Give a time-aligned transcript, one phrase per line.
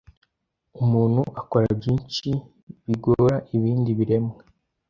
[0.83, 2.27] Umuntu akora byinshi
[2.87, 4.39] bigora ibindi biremwa